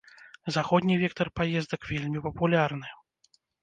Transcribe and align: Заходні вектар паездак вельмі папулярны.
Заходні 0.55 0.95
вектар 1.03 1.31
паездак 1.41 1.81
вельмі 1.93 2.27
папулярны. 2.27 2.87